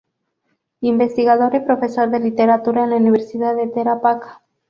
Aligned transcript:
Investigador 0.79 1.53
y 1.53 1.59
Profesor 1.59 2.09
de 2.09 2.19
Literatura 2.19 2.85
en 2.85 2.89
la 2.89 2.95
Universidad 2.95 3.55
de 3.55 3.67
Tarapacá. 3.67 4.41